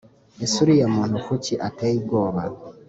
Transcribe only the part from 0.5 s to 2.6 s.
uriya muntu kuki ateye ubwoba